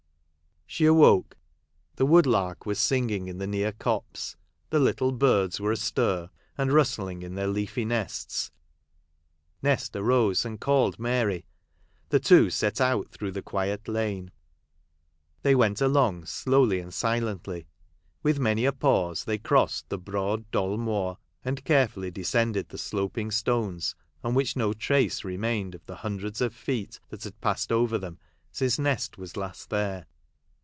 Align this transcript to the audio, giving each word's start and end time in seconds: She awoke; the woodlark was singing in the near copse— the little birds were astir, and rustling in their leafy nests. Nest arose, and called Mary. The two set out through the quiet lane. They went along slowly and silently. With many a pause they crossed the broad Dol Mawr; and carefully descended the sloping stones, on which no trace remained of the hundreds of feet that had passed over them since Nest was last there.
She 0.73 0.85
awoke; 0.85 1.35
the 1.97 2.05
woodlark 2.05 2.65
was 2.65 2.79
singing 2.79 3.27
in 3.27 3.39
the 3.39 3.45
near 3.45 3.73
copse— 3.73 4.37
the 4.69 4.79
little 4.79 5.11
birds 5.11 5.59
were 5.59 5.73
astir, 5.73 6.29
and 6.57 6.71
rustling 6.71 7.23
in 7.23 7.35
their 7.35 7.49
leafy 7.49 7.83
nests. 7.83 8.51
Nest 9.61 9.97
arose, 9.97 10.45
and 10.45 10.61
called 10.61 10.97
Mary. 10.97 11.43
The 12.07 12.21
two 12.21 12.49
set 12.49 12.79
out 12.79 13.09
through 13.11 13.33
the 13.33 13.41
quiet 13.41 13.89
lane. 13.89 14.31
They 15.41 15.55
went 15.55 15.81
along 15.81 16.23
slowly 16.27 16.79
and 16.79 16.93
silently. 16.93 17.67
With 18.23 18.39
many 18.39 18.63
a 18.63 18.71
pause 18.71 19.25
they 19.25 19.37
crossed 19.39 19.89
the 19.89 19.97
broad 19.99 20.49
Dol 20.51 20.77
Mawr; 20.77 21.17
and 21.43 21.65
carefully 21.65 22.11
descended 22.11 22.69
the 22.69 22.77
sloping 22.77 23.29
stones, 23.29 23.93
on 24.23 24.35
which 24.35 24.55
no 24.55 24.71
trace 24.71 25.25
remained 25.25 25.75
of 25.75 25.85
the 25.85 25.95
hundreds 25.95 26.39
of 26.39 26.55
feet 26.55 26.97
that 27.09 27.25
had 27.25 27.41
passed 27.41 27.73
over 27.73 27.97
them 27.97 28.19
since 28.53 28.79
Nest 28.79 29.17
was 29.17 29.35
last 29.35 29.69
there. 29.69 30.05